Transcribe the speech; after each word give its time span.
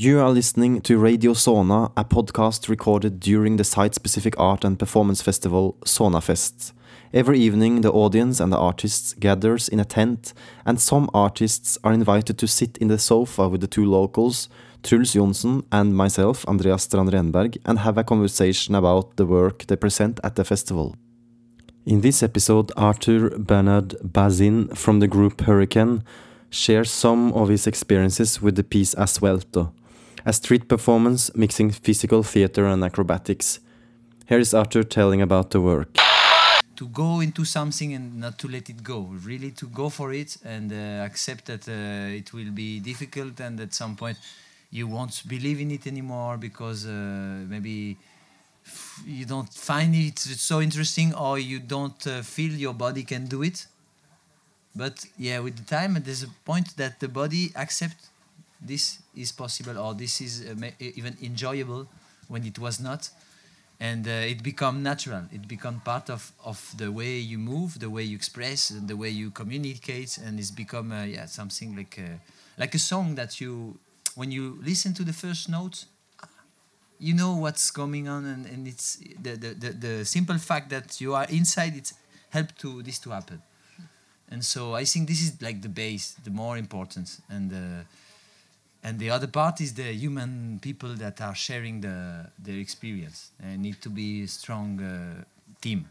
You 0.00 0.20
are 0.20 0.30
listening 0.30 0.82
to 0.82 0.98
Radio 0.98 1.32
Såna, 1.32 1.90
a 1.96 2.04
podcast 2.04 2.68
recorded 2.68 3.18
during 3.18 3.56
the 3.56 3.64
site 3.64 3.94
specific 3.94 4.38
art 4.38 4.64
and 4.64 4.78
performance 4.78 5.22
festival 5.22 5.76
Sånafest. 5.84 6.72
Every 7.14 7.38
evening, 7.38 7.80
the 7.80 7.92
audience 7.92 8.38
and 8.38 8.52
the 8.52 8.58
artists 8.58 9.14
gathers 9.14 9.68
in 9.68 9.80
a 9.80 9.84
tent, 9.84 10.34
and 10.66 10.78
some 10.78 11.08
artists 11.14 11.78
are 11.82 11.94
invited 11.94 12.36
to 12.38 12.46
sit 12.46 12.76
in 12.76 12.88
the 12.88 12.98
sofa 12.98 13.48
with 13.48 13.62
the 13.62 13.66
two 13.66 13.86
locals, 13.86 14.48
Truls 14.82 15.14
Jonsson 15.14 15.64
and 15.72 15.96
myself, 15.96 16.44
Andreas 16.46 16.82
Strand 16.82 17.10
Renberg, 17.12 17.56
and 17.64 17.78
have 17.78 17.96
a 17.96 18.04
conversation 18.04 18.74
about 18.74 19.16
the 19.16 19.24
work 19.24 19.66
they 19.66 19.76
present 19.76 20.20
at 20.22 20.36
the 20.36 20.44
festival. 20.44 20.94
In 21.86 22.02
this 22.02 22.22
episode, 22.22 22.70
Arthur 22.76 23.30
Bernard 23.38 23.94
Bazin 24.02 24.68
from 24.74 25.00
the 25.00 25.08
group 25.08 25.38
HURyCAN 25.38 26.02
shares 26.50 26.90
some 26.90 27.32
of 27.32 27.48
his 27.48 27.66
experiences 27.66 28.40
with 28.42 28.56
the 28.56 28.64
piece 28.64 28.94
Assuelto, 28.94 29.72
a 30.24 30.32
street 30.32 30.68
performance 30.68 31.34
mixing 31.34 31.70
physical 31.70 32.22
theater 32.22 32.66
and 32.66 32.82
acrobatics. 32.84 33.60
Here 34.28 34.38
is 34.38 34.54
Arthur 34.54 34.82
telling 34.82 35.22
about 35.22 35.50
the 35.50 35.60
work. 35.60 35.96
to 36.76 36.88
go 36.88 37.20
into 37.20 37.44
something 37.44 37.94
and 37.94 38.20
not 38.20 38.38
to 38.38 38.48
let 38.48 38.68
it 38.68 38.82
go 38.82 39.00
really 39.24 39.50
to 39.50 39.66
go 39.68 39.88
for 39.88 40.12
it 40.12 40.36
and 40.44 40.72
uh, 40.72 41.04
accept 41.04 41.46
that 41.46 41.66
uh, 41.68 42.20
it 42.20 42.32
will 42.32 42.50
be 42.50 42.80
difficult 42.80 43.40
and 43.40 43.58
at 43.60 43.72
some 43.72 43.96
point 43.96 44.18
you 44.70 44.86
won't 44.86 45.22
believe 45.26 45.60
in 45.60 45.70
it 45.70 45.86
anymore 45.86 46.36
because 46.36 46.86
uh, 46.86 46.90
maybe 47.48 47.96
you 49.06 49.24
don't 49.24 49.52
find 49.52 49.94
it 49.94 50.18
so 50.18 50.60
interesting 50.60 51.14
or 51.14 51.38
you 51.38 51.58
don't 51.58 52.06
uh, 52.06 52.20
feel 52.22 52.52
your 52.52 52.74
body 52.74 53.04
can 53.04 53.26
do 53.26 53.42
it 53.42 53.66
but 54.76 55.06
yeah 55.18 55.38
with 55.40 55.56
the 55.56 55.64
time 55.64 55.94
there's 56.04 56.22
a 56.22 56.28
point 56.44 56.76
that 56.76 57.00
the 57.00 57.08
body 57.08 57.50
accepts 57.56 58.08
this 58.60 58.98
is 59.14 59.32
possible 59.32 59.78
or 59.78 59.94
this 59.94 60.20
is 60.20 60.44
uh, 60.46 60.70
even 60.80 61.16
enjoyable 61.22 61.86
when 62.28 62.44
it 62.44 62.58
was 62.58 62.80
not. 62.80 63.10
And 63.78 64.08
uh, 64.08 64.10
it 64.10 64.42
become 64.42 64.82
natural. 64.82 65.24
It 65.30 65.46
become 65.46 65.80
part 65.80 66.08
of, 66.08 66.32
of 66.44 66.72
the 66.78 66.90
way 66.90 67.18
you 67.18 67.38
move 67.38 67.78
the 67.78 67.90
way 67.90 68.02
you 68.04 68.16
express 68.16 68.70
and 68.70 68.88
the 68.88 68.96
way 68.96 69.10
you 69.10 69.30
communicate. 69.30 70.16
And 70.16 70.38
it's 70.38 70.50
become 70.50 70.92
uh, 70.92 71.04
yeah 71.04 71.26
something 71.26 71.76
like 71.76 71.98
a, 71.98 72.20
like 72.58 72.74
a 72.74 72.78
song 72.78 73.16
that 73.16 73.40
you 73.40 73.78
when 74.14 74.32
you 74.32 74.58
listen 74.62 74.94
to 74.94 75.04
the 75.04 75.12
first 75.12 75.48
note 75.48 75.84
you 76.98 77.12
know 77.12 77.36
what's 77.36 77.70
going 77.70 78.08
on. 78.08 78.24
And, 78.24 78.46
and 78.46 78.66
it's 78.66 78.96
the, 79.20 79.32
the, 79.32 79.48
the, 79.48 79.70
the 79.72 80.04
simple 80.06 80.38
fact 80.38 80.70
that 80.70 80.98
you 80.98 81.14
are 81.14 81.26
inside 81.28 81.76
it's 81.76 81.92
helped 82.30 82.58
to 82.60 82.82
this 82.82 82.98
to 83.00 83.10
happen 83.10 83.42
and 84.30 84.44
so 84.44 84.74
i 84.74 84.84
think 84.84 85.06
this 85.08 85.22
is 85.22 85.40
like 85.40 85.62
the 85.62 85.68
base 85.68 86.16
the 86.24 86.30
more 86.30 86.58
important. 86.58 87.20
And 87.28 87.52
uh, 87.52 87.84
and 88.82 88.98
the 88.98 89.10
other 89.10 89.26
part 89.26 89.60
is 89.60 89.74
the 89.74 89.92
human 89.92 90.60
people 90.60 90.94
that 90.94 91.20
are 91.20 91.34
sharing 91.34 91.80
the 91.80 92.30
their 92.38 92.58
experience. 92.58 93.30
And 93.42 93.62
need 93.62 93.80
to 93.82 93.90
be 93.90 94.22
a 94.22 94.28
strong 94.28 94.80
uh, 94.80 95.24
team. 95.60 95.88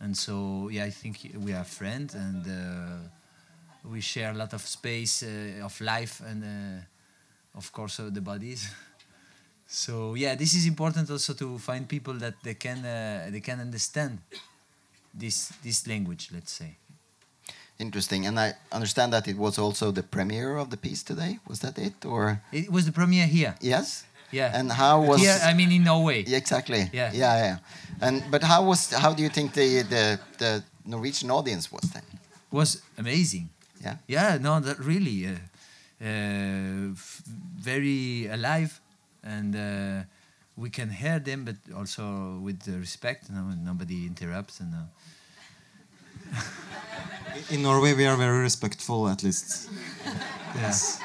And 0.00 0.16
so 0.16 0.68
yeah 0.70 0.84
i 0.84 0.90
think 0.90 1.16
we 1.38 1.52
are 1.52 1.64
friends 1.64 2.14
and 2.14 2.46
uh, 2.46 3.90
we 3.90 4.00
share 4.00 4.30
a 4.30 4.34
lot 4.34 4.52
of 4.52 4.60
space 4.60 5.22
uh, 5.22 5.64
of 5.64 5.80
life 5.80 6.20
and 6.26 6.42
uh, 6.44 7.58
of 7.58 7.72
course 7.72 7.96
the 7.96 8.20
bodies. 8.20 8.68
So 9.68 10.14
yeah 10.14 10.36
this 10.36 10.54
is 10.54 10.64
important 10.66 11.10
also 11.10 11.34
to 11.34 11.58
find 11.58 11.88
people 11.88 12.14
that 12.14 12.34
they 12.44 12.54
can 12.54 12.84
uh, 12.86 13.30
they 13.32 13.40
can 13.40 13.58
understand 13.60 14.20
this 15.12 15.48
this 15.64 15.88
language 15.88 16.28
let's 16.32 16.52
say 16.52 16.76
Interesting. 17.78 18.26
And 18.26 18.38
I 18.40 18.54
understand 18.72 19.12
that 19.12 19.28
it 19.28 19.36
was 19.36 19.58
also 19.58 19.92
the 19.92 20.02
premiere 20.02 20.56
of 20.56 20.68
the 20.70 20.76
piece 20.76 21.02
today. 21.02 21.38
Was 21.46 21.58
that 21.60 21.78
it? 21.78 22.04
Or 22.04 22.40
it 22.52 22.70
was 22.72 22.84
the 22.86 22.92
premiere 22.92 23.26
here 23.26 23.54
yes? 23.60 24.04
yeah 24.32 24.58
And 24.58 24.72
how 24.72 25.00
was 25.10 25.20
here 25.20 25.38
i 25.50 25.54
mean 25.54 25.70
in 25.70 25.84
norway 25.84 26.24
Yeah, 26.26 26.38
exactly. 26.38 26.90
Yeah. 26.92 27.12
Yeah, 27.14 27.36
yeah. 27.46 27.56
And 28.00 28.22
but 28.30 28.42
how 28.42 28.64
was 28.68 28.90
how 28.92 29.14
do 29.14 29.22
you 29.22 29.30
think 29.30 29.52
the 29.52 29.82
the, 29.88 30.18
the 30.38 30.62
Norwegian 30.84 31.30
audience 31.30 31.70
was 31.72 31.90
then? 31.92 32.02
was 32.50 32.82
amazing 32.98 33.48
Yeah. 33.84 33.96
yeah 34.08 34.38
no 34.40 34.60
that 34.60 34.78
really 34.78 35.26
uh, 35.26 35.38
uh, 36.00 36.94
very 37.70 38.26
alive 38.32 38.70
and 39.22 39.54
uh, 39.54 40.02
we 40.56 40.70
can 40.70 40.90
hear 40.90 41.18
them 41.20 41.44
but 41.44 41.56
also 41.78 42.02
with 42.46 42.58
the 42.64 42.78
respect 42.78 43.30
no, 43.30 43.42
nobody 43.64 44.06
interrupts 44.06 44.60
and 44.60 44.74
uh, 44.74 44.78
In 47.50 47.62
Norway, 47.62 47.94
we 47.94 48.06
are 48.06 48.16
very 48.16 48.38
respectful, 48.40 49.08
at 49.08 49.22
least. 49.22 49.68
Yes. 50.56 50.98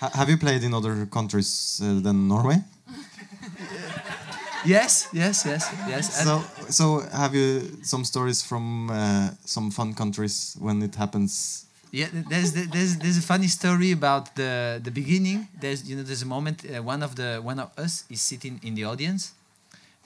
Ha- 0.00 0.10
have 0.14 0.28
you 0.28 0.36
played 0.36 0.62
in 0.64 0.74
other 0.74 1.06
countries 1.06 1.80
uh, 1.82 1.98
than 2.02 2.28
Norway? 2.28 2.58
yes 4.66 5.08
yes 5.12 5.44
yes 5.46 5.64
yes 5.88 6.18
and 6.20 6.26
So, 6.26 6.42
so 6.68 7.00
have 7.12 7.34
you 7.34 7.78
some 7.82 8.04
stories 8.04 8.42
from 8.42 8.90
uh, 8.90 9.30
some 9.44 9.70
fun 9.70 9.94
countries 9.94 10.56
when 10.60 10.82
it 10.82 10.94
happens? 10.94 11.64
Yeah, 11.90 12.08
there's 12.28 12.52
there's 12.52 12.96
there's 12.98 13.18
a 13.18 13.22
funny 13.22 13.48
story 13.48 13.92
about 13.92 14.34
the 14.34 14.80
the 14.82 14.90
beginning. 14.90 15.48
There's 15.60 15.88
you 15.88 15.96
know 15.96 16.02
there's 16.02 16.22
a 16.22 16.26
moment 16.28 16.64
uh, 16.64 16.82
one 16.82 17.02
of 17.04 17.14
the 17.14 17.40
one 17.42 17.58
of 17.62 17.70
us 17.78 18.04
is 18.10 18.20
sitting 18.20 18.58
in 18.62 18.74
the 18.74 18.84
audience, 18.84 19.32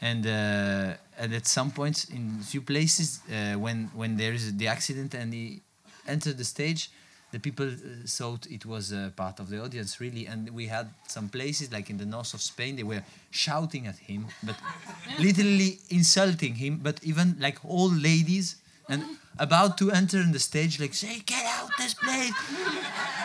and 0.00 0.26
uh, 0.26 0.94
and 1.18 1.34
at 1.34 1.46
some 1.46 1.70
point 1.70 2.06
in 2.10 2.40
few 2.42 2.62
places 2.62 3.20
uh, 3.30 3.54
when 3.54 3.90
when 3.94 4.16
there 4.16 4.32
is 4.32 4.56
the 4.56 4.68
accident 4.68 5.14
and 5.14 5.32
he 5.32 5.60
entered 6.06 6.38
the 6.38 6.44
stage, 6.44 6.90
the 7.32 7.38
people 7.40 7.66
uh, 7.66 8.06
thought 8.06 8.46
it 8.46 8.64
was 8.64 8.92
uh, 8.92 9.10
part 9.16 9.40
of 9.40 9.48
the 9.50 9.62
audience 9.62 10.00
really, 10.00 10.26
and 10.26 10.50
we 10.50 10.66
had 10.66 10.88
some 11.06 11.28
places 11.28 11.72
like 11.72 11.90
in 11.90 11.98
the 11.98 12.06
north 12.06 12.32
of 12.34 12.40
Spain 12.40 12.76
they 12.76 12.84
were 12.84 13.02
shouting 13.30 13.86
at 13.86 13.96
him, 13.96 14.26
but 14.42 14.56
literally 15.18 15.80
insulting 15.90 16.54
him, 16.54 16.78
but 16.82 17.02
even 17.02 17.36
like 17.40 17.58
old 17.64 18.00
ladies 18.00 18.56
and 18.88 19.02
about 19.38 19.76
to 19.78 19.90
enter 19.90 20.18
in 20.18 20.32
the 20.32 20.38
stage 20.38 20.80
like 20.80 20.94
say 20.94 21.20
get 21.26 21.44
out 21.44 21.70
this 21.76 21.94
place. 21.94 22.32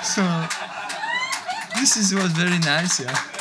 So 0.04 0.22
this 1.76 1.98
is 1.98 2.14
was 2.14 2.32
very 2.32 2.60
nice 2.60 3.00
yeah 3.00 3.33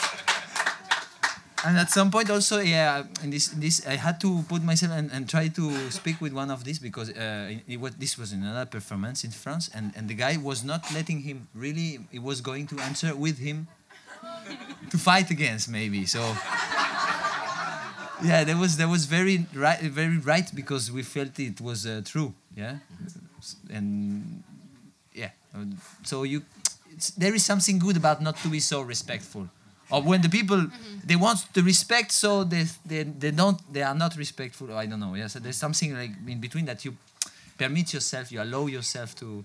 and 1.64 1.78
at 1.78 1.90
some 1.90 2.10
point 2.10 2.28
also 2.30 2.58
yeah 2.60 3.04
in 3.22 3.30
this 3.30 3.52
in 3.52 3.60
this 3.60 3.86
i 3.86 3.96
had 3.96 4.20
to 4.20 4.42
put 4.48 4.62
myself 4.62 4.92
and, 4.92 5.10
and 5.12 5.28
try 5.28 5.48
to 5.48 5.90
speak 5.90 6.20
with 6.20 6.32
one 6.32 6.50
of 6.50 6.64
these 6.64 6.78
because 6.78 7.10
uh, 7.10 7.54
it, 7.68 7.80
was, 7.80 7.94
this 7.96 8.18
was 8.18 8.32
another 8.32 8.66
performance 8.66 9.24
in 9.24 9.30
france 9.30 9.70
and, 9.74 9.92
and 9.96 10.08
the 10.08 10.14
guy 10.14 10.36
was 10.36 10.64
not 10.64 10.82
letting 10.92 11.20
him 11.20 11.48
really 11.54 11.98
he 12.10 12.18
was 12.18 12.40
going 12.40 12.66
to 12.66 12.78
answer 12.80 13.14
with 13.14 13.38
him 13.38 13.68
to 14.90 14.98
fight 14.98 15.30
against 15.30 15.68
maybe 15.68 16.06
so. 16.06 16.20
Yeah 18.24 18.44
that 18.44 18.56
was 18.56 18.76
that 18.76 18.88
was 18.88 19.06
very 19.06 19.46
right 19.52 19.80
very 19.80 20.18
right 20.18 20.48
because 20.54 20.92
we 20.92 21.02
felt 21.02 21.38
it 21.40 21.60
was 21.60 21.86
uh, 21.86 22.02
true 22.04 22.34
yeah? 22.56 22.76
And 23.68 24.44
yeah 25.12 25.30
so 26.04 26.22
you 26.22 26.42
there 27.18 27.34
is 27.34 27.44
something 27.44 27.80
good 27.80 27.96
about 27.96 28.22
not 28.22 28.36
to 28.38 28.48
be 28.48 28.60
so 28.60 28.80
respectful 28.80 29.48
or 29.92 30.02
when 30.02 30.20
the 30.22 30.28
people 30.28 30.66
they 31.04 31.16
want 31.16 31.38
the 31.52 31.62
respect 31.62 32.10
so 32.12 32.44
they, 32.44 32.64
they 32.86 33.02
they 33.02 33.30
don't 33.30 33.60
they 33.72 33.82
are 33.82 33.94
not 33.94 34.16
respectful. 34.16 34.74
I 34.76 34.86
don't 34.86 35.00
know. 35.00 35.14
Yeah 35.14 35.28
so 35.28 35.38
there's 35.38 35.60
something 35.66 35.94
like 35.94 36.10
in 36.26 36.40
between 36.40 36.64
that 36.66 36.84
you 36.84 36.96
permit 37.58 37.92
yourself 37.92 38.32
you 38.32 38.40
allow 38.42 38.66
yourself 38.66 39.14
to 39.16 39.44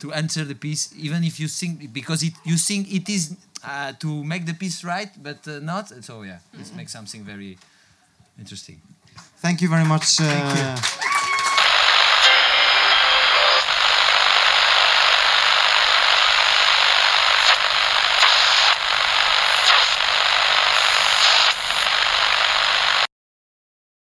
to 0.00 0.12
enter 0.12 0.44
the 0.44 0.54
piece 0.54 0.92
even 0.96 1.24
if 1.24 1.40
you 1.40 1.48
think 1.48 1.92
because 1.92 2.22
it 2.22 2.34
you 2.44 2.56
think 2.56 2.92
it 2.92 3.08
is 3.08 3.36
uh, 3.64 3.92
to 3.98 4.22
make 4.24 4.46
the 4.46 4.54
piece 4.54 4.84
right 4.84 5.10
but 5.22 5.40
uh, 5.48 5.58
not. 5.60 5.88
So 6.04 6.22
yeah 6.22 6.38
it 6.52 6.74
makes 6.76 6.92
something 6.92 7.24
very 7.24 7.58
interesting. 8.38 8.80
Thank 9.38 9.62
you 9.62 9.68
very 9.68 9.84
much. 9.84 10.20
Uh, 10.20 10.24
Thank 10.24 11.04